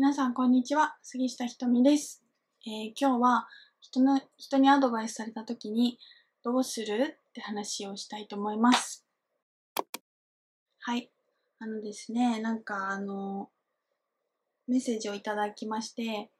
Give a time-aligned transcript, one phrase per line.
[0.00, 0.96] 皆さん、こんにちは。
[1.02, 2.22] 杉下ひとみです。
[2.64, 3.48] えー今日は
[3.80, 5.98] 人の、人にアドバイスされたときに、
[6.44, 7.16] どうする？
[7.30, 9.04] って話をしたいと思います。
[10.78, 11.10] はい。
[11.58, 13.50] あのですね、なんかあの、
[14.68, 16.30] メッセージをいただきまして、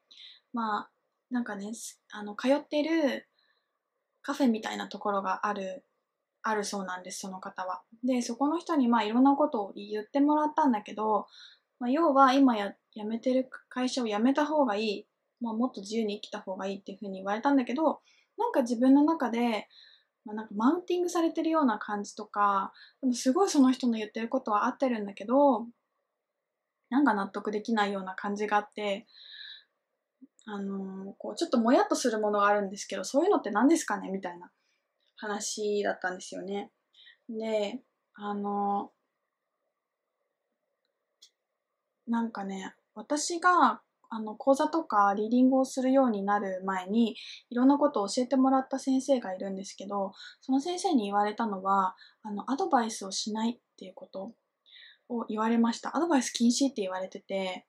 [0.52, 0.90] まあ、
[1.32, 1.72] なんかね、
[2.12, 3.26] あの、通ってる
[4.22, 5.84] カフェみたいなところがある、
[6.44, 7.82] あるそうなんです、その方は。
[8.04, 11.26] で、そこの人にまあいろんなことを言ってもらったんだけど、
[11.80, 15.06] まあ、要は今や辞めてる会社を辞めた方がいい、
[15.40, 18.00] まあ、もっと自由に生きた方がいいっていうふうに言われたんだけど
[18.36, 19.68] なんか自分の中で、
[20.24, 25.66] まあ、なんかマウンティングされてるような感じとかでもすごいその人の言ってることは合ってるんだけど
[26.90, 29.06] なんか納得できないような感じがあって。
[30.50, 34.50] あのーこうちょっともやっとするものがあるんですけどそういうのって何ですかねみたいな
[35.16, 36.70] 話だったんですよね。
[37.28, 37.82] で
[38.14, 38.90] あの
[42.08, 43.80] なんかね、私が
[44.10, 47.14] あの講座とかリーディングをするようになる前に
[47.50, 54.32] いろんなことを教えてもらった先生がいるんですけどその先生に言われたのはあのアドバイスをしないっていうこと
[55.08, 55.96] を言われました。
[55.96, 57.66] アドバイス禁止って言われてて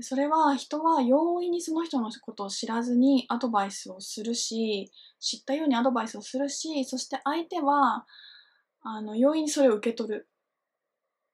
[0.00, 4.90] それは人は容易にその人のことを知らずにアドバイスをするし
[5.20, 8.04] 知ったようにアドバイスをするしそして相手は
[8.82, 10.28] あの容易にそれを受け取る。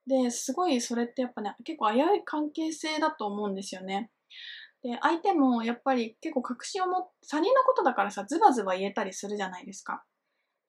[0.07, 4.11] ですごいそれってやっぱね結構危うい関係性だと思うんですよね。
[4.83, 10.03] で相手もやっぱり結構確信を持って他人のことだからさズバズバ言えたりするじゃないですか。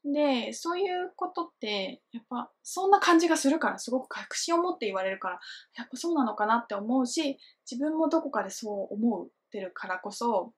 [0.03, 5.39] でそういうことってやっぱそんな感じがするからすごく確信を持って言われるから
[5.77, 7.37] やっぱそうなのかなって思うし
[7.69, 10.53] 自分もどこかでそう思ってるからこそ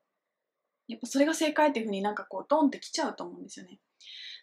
[0.88, 3.80] やっぱそれが正解っていうふうになんかこうドンってきちゃうと思うんですよね。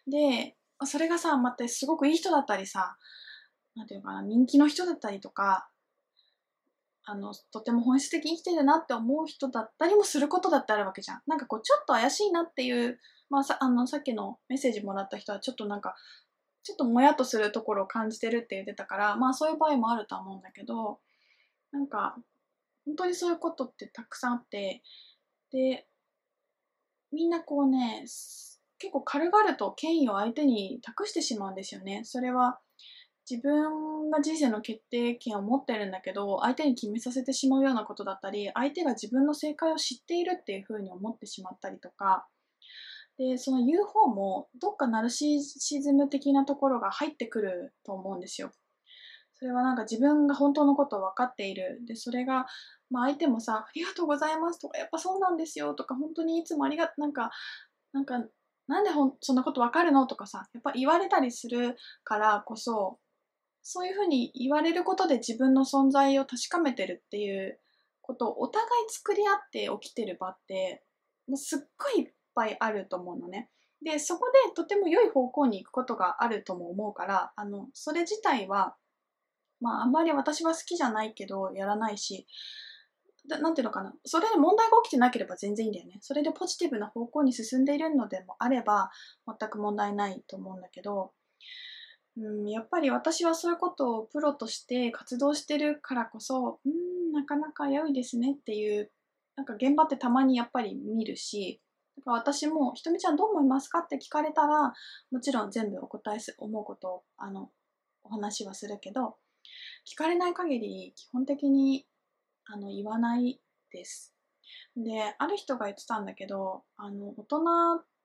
[0.06, 2.96] でそれがさまたすごくいい人だったりさ
[3.80, 5.70] なんていうかな、人気の人だったりとか、
[7.04, 11.22] あの、とても本質的に生きてるなって思う人だったりもすることだってあるわけじゃん。
[11.26, 12.98] なんかこう、ちょっと怪しいなっていう、
[13.30, 15.94] まあさ、あの、さっきのメッセージもらった人はちょっとなんか、
[16.62, 21.00] ちょっともやっとするところを感じてるって言ってたから、まあそういう場合もあるとは思うんだけど、
[21.72, 22.16] なんか、
[22.84, 24.82] 本当にそういうことってたくさんあって、
[25.52, 25.86] で、
[27.12, 28.04] みんなこうね、
[28.78, 32.02] 結構軽々と権威を相手に託してしまうんですよね。
[32.04, 32.60] それは、
[33.30, 42.26] 自分が人生の決定権を持ってるんだけど相手に決めさせてしまうようなことだったり相手が自分の正解を知っているっていうふうに思ってしまったりとか
[43.18, 48.50] でその言う方もどっかナルシシズム的なところが入ってくると思うんですよ。
[49.34, 52.46] それはなんか自分が本当のことを分かっているでそれが、
[52.90, 57.30] まあ、相手もさ「ありがとうございます」とか「やっぱそうなんですよ」とか「本当にいつもありがなんか
[57.92, 58.22] なんか
[58.66, 62.99] なんでほんそんなこと分かるの?」とかさやっぱ言われたりするからこそ
[63.62, 67.58] そういうふうに言われることで自分の存在を確かめてるっていう
[68.02, 70.82] ことをお互い作り合って起きてる場って
[71.28, 73.50] もうすっごいいっぱいあると思うのね。
[73.82, 78.76] でそこでとても良い方向に行くことがあるとも思うからあのそれ自体は
[79.60, 82.26] まああんまり私は好きじゃないけどやらないし
[83.28, 85.98] だなんていうのかなそれで問題が起きてなければ全然いいんだよね。
[86.00, 88.90] それでポジティブな方向に進んでいるのでもあれば
[89.26, 91.12] 全く問題ないと思うんだけど
[92.16, 98.90] うん、やっぱり私はそういうことをプロとして活動してるからこそ、うん、なかなか危ういですねっていう、
[99.36, 101.60] なんか現場ってたまにやっぱり見るし、
[101.96, 103.80] だから私も、ひとみちゃんどう思いますか？
[103.80, 104.72] って聞かれたら、
[105.10, 107.50] もちろん全部お答えす、思うことを、あの、
[108.02, 109.16] お話はするけど、
[109.86, 111.86] 聞かれない限り基本的に、
[112.46, 113.40] あの、言わない
[113.72, 114.14] です。
[114.76, 117.38] で、ある人が言ってたんだけど、あの、大人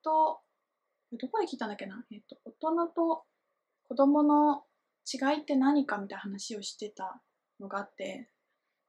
[0.02, 0.40] と、
[1.12, 2.04] どこで聞いたんだっけな？
[2.10, 3.24] えっと、大人と
[3.88, 4.64] 子供の
[5.12, 7.22] 違いって何かみたいな話をしてた
[7.60, 8.28] のがあって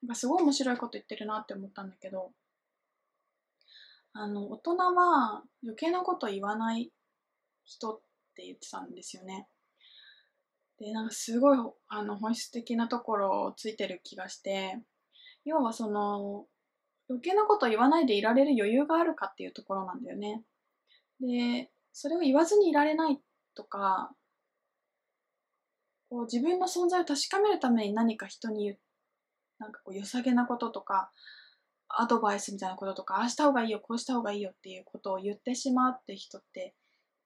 [0.01, 2.31] なんかすごい面白いこと言ってるなって思ったんだけど
[4.13, 6.91] あの大人は余計なこと言わない
[7.65, 8.01] 人っ
[8.35, 9.47] て言ってたんですよね。
[10.79, 14.79] でなんかすごいあの本質的なところをついてる気がして
[15.45, 16.45] 要はその
[17.09, 20.43] 余計なこと言わないでいられる余裕があるかっていうところなんだよね。
[21.19, 23.19] でそれを言わずにいられない
[23.55, 24.11] とか
[26.09, 28.77] こう自分の存在を確かめるために何か人に言
[29.59, 31.11] なんかこう良さげなこととか
[31.89, 36.75] アドバイスみたいなこととかああした方がいいよこうした方がいいよっていうことを言ってしまうって人って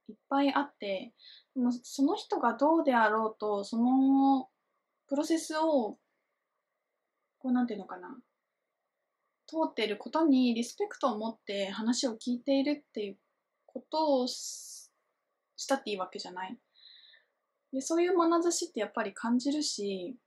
[0.08, 1.14] いっぱいあって
[1.56, 4.48] でもその人がどうであろうとその
[5.08, 5.98] プロセスを
[7.40, 8.10] こうなんていうのかな
[9.48, 13.18] 通っていることにリスペクトを持って話を聞いているっていう
[13.66, 14.90] ことをし
[15.68, 16.58] たっていいわけじゃない。
[17.74, 20.18] でそういう眼差しってやっぱり感じるし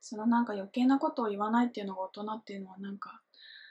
[0.00, 3.22] そのなんか余計なことを言わないっていうのが大人っていうのはなんか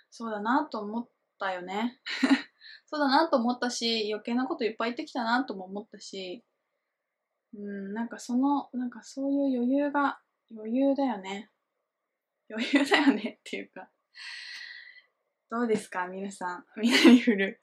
[0.09, 1.07] そうだなと思っ
[1.39, 1.99] たよね。
[2.87, 6.43] そうだなと思ったし余計なこといっぱい言ってきたなとも思ったし
[7.53, 10.19] うんなんかそのなんかそういう余裕が
[10.55, 11.49] 余裕だよね。
[12.49, 13.89] 余裕だよねっていうか。
[15.49, 16.65] どうですか皆さん。
[16.77, 17.61] みんなに振る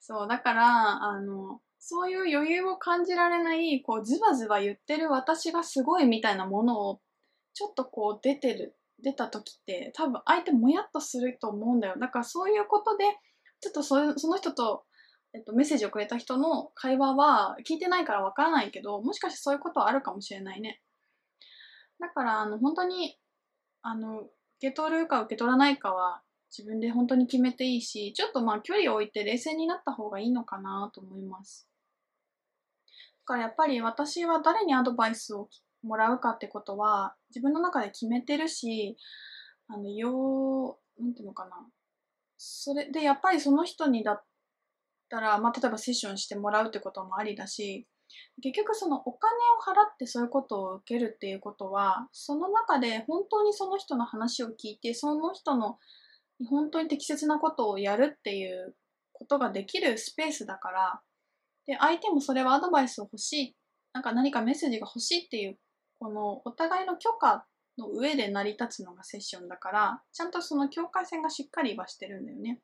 [0.00, 7.00] そうだからあのそういう余裕を感じられないこうズバズバ言ってる私がすごいみたいなものを
[7.54, 8.74] ちょっとこう出てる
[9.04, 11.94] 出た時って多分相手もやっとすると思うんだよ。
[12.00, 13.04] だからそういうことで
[13.60, 14.82] ちょっとそその人と、
[15.32, 20.80] えっと、メッセージをくれた人の会話は聞いてないからわからないけどもしかしてそういうことはあるかもしれないね。
[22.00, 23.16] だからあの本当に
[23.82, 24.28] あの受
[24.58, 31.68] け取るか受け取らないかは自分で本当に決めていいしちょっとまあ距離を置いて冷静になった方がいいのかなと思います。
[33.26, 35.48] からやっぱり私は誰にアドバイスを
[35.82, 38.96] もらうかってことは自分の中で決めてるし
[39.68, 41.66] あのようなんていうのかな。
[42.38, 44.24] それでやっぱりその人にだっ
[45.08, 47.86] たら、まあ、例えばセッションしてもらうってこともありだし
[48.42, 55.78] 結局そのお金を払ってそういうことを受けるっていうことはその中で本当にその人の話を聞いてその人の
[56.50, 58.76] 本当に適切なことをやるっていう
[59.12, 61.00] ことができるスペースだから
[61.66, 63.56] で相手もそれはアドバイスを欲しい。
[63.92, 65.58] なんか何かメッセージが欲しいっていう
[65.98, 67.46] このお互いの許可
[67.78, 72.60] の上で成り立つのがセッションだからちゃんとその境界線がしっかりはしてるんだよね。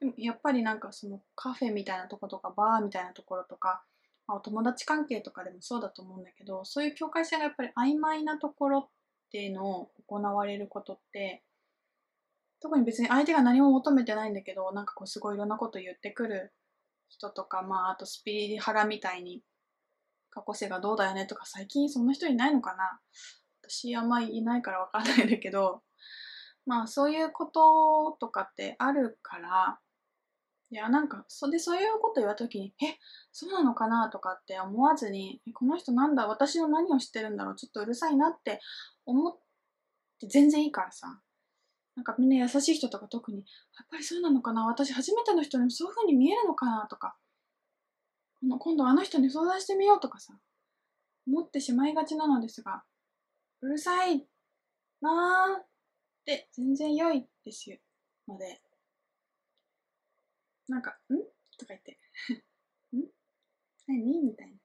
[0.00, 3.84] でもやっぱりなんかそのカフェみたいなとことかバーみたいなところとか、
[4.26, 8.88] まあ、お友達関係とかでもそうだと思うんだけどそういう境界線がやっぱり曖昧なところっ
[9.30, 11.42] ていうのを行われることって
[12.60, 16.52] 特に別に相手が何も求めてないんだけどなんかこうすごいいろんなこと言ってくる
[17.14, 19.40] 人とかまああとスピリハラみたいに
[20.30, 23.00] 過去性がどうだよねとか最近そんな人いないのかな。
[23.62, 25.82] 私あんまりいないからわかんないんだけど
[26.66, 29.78] まあそういうこととかってあるから
[30.70, 32.98] いやなんかそれでそういうこと言われた時にえ
[33.32, 38.60] そうなのかなとかって思わずにこの人なんだ私の何を知ってるんだろうちょっとうるさいなって
[39.06, 39.38] 思っ
[40.20, 41.20] て全然いいからさ。
[41.96, 43.42] なんかみんな優しい人とか特にや
[43.84, 47.16] っぱりそうなのかな私初めての人にもそういう風に見えるのかなとか
[48.58, 50.34] 今度あの人に相談してみようとかさ
[51.26, 52.82] 思ってしまいがちなのですが
[53.62, 54.26] うるさい
[55.00, 55.66] なーっ
[56.24, 57.76] て全然良いですよ。
[58.26, 58.60] ので。
[60.68, 61.16] なんか「ん?」
[61.58, 61.98] とか言って
[62.96, 63.04] 「ん？
[63.86, 64.56] 何?」みたいな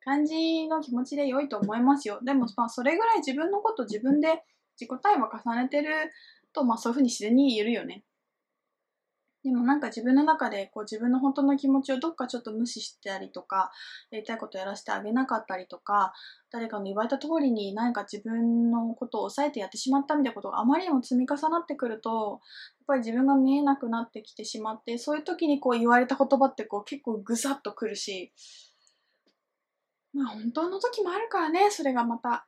[0.00, 2.20] 感じの気持ちで良いと思いますよ。
[2.22, 4.44] でもまあそれぐらい自分のこと自分で
[4.78, 6.12] 自己対話重ねてる
[6.52, 8.04] とまあそういうふうに自然に言えるよね
[9.44, 13.72] でもなんか自分の中でこう自分の本当の気持ちをどっかちょっと無視してたりとか
[14.12, 16.12] やりたいことやらせてあげなかったりとか
[16.52, 22.40] 誰かの言われた通りに何か自分のことを抑えてやってしまったみたいなことがあまりにも積み重なってくると
[22.78, 28.32] やっぱり自分が見えなくなってきてしまってそういう時にこう言われた言葉ってこう結構ぐさっとくるし
[30.14, 32.46] まあ本当の時もあるからねそれがまた。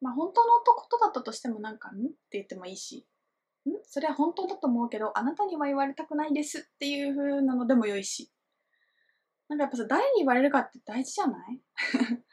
[0.00, 3.06] まあ本当のことだったとしてもなんか「ん?」って言ってもいいし
[3.68, 3.72] ん？
[3.84, 8.30] それは本当だと思うけど、あなたには言われたくないですっていう風なのでも良いし。
[9.48, 11.60] なんかやっぱさ、誰に言われるかって大事じゃない？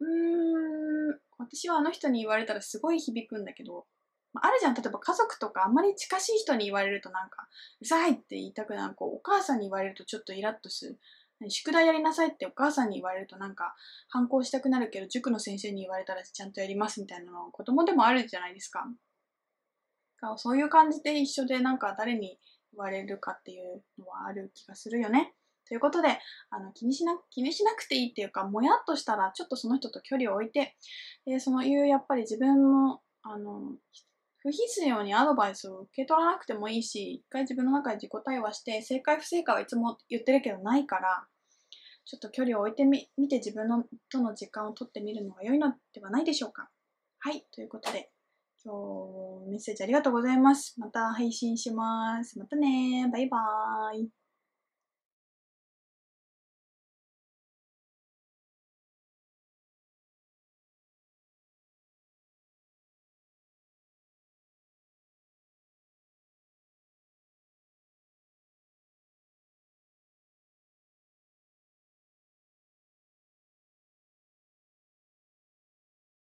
[0.00, 3.86] うーん、私はあの人に言われたらすごい響くんだけど、
[4.32, 4.74] まあ、るじゃん。
[4.74, 7.48] 例えば家族とかあんまり近しい人に言われるとなんか、
[7.80, 8.94] うざいって言いたくなる。
[8.94, 10.98] こう、お母さんに言われるとちょっとイラッとする。
[11.48, 13.74] 宿題やりなさいってお母さんに言われるとなんか
[14.08, 18.86] 反抗したくなるけど塾の先生に言われたらちゃんとやりますみたいなの子供でもあるじゃないですか。
[20.36, 22.38] そういう感じで一緒でなんか誰に
[22.72, 25.34] 言われるかっていうのはある気がするよね。
[25.68, 26.18] ということで、
[26.50, 30.76] あの気にしな気にしなくていいっていうか、もやっとしたらちょっとその人と距離を置いて、
[31.26, 33.74] でそのいうやっぱり自分もあの
[34.42, 41.26] 不必要にアドバイスを受け取らなくてもいいし、一回自分の中で自己対話して、正解不正解はいつも言ってるけどないから、
[42.04, 46.70] ちょっと距離を置いてみ見て自分のとの時間を取ってみるのが良いのではないでしょうか。
[47.18, 48.10] はい、ということで、
[48.64, 48.72] 今
[49.44, 50.74] 日メッセージありがとうございます。
[50.78, 52.38] また配信します。
[52.38, 54.17] またねバイバーイ。